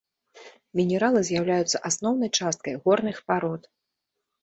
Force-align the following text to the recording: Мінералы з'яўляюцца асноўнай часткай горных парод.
Мінералы 0.79 1.21
з'яўляюцца 1.27 1.83
асноўнай 1.91 2.35
часткай 2.43 2.73
горных 2.83 3.17
парод. 3.31 3.73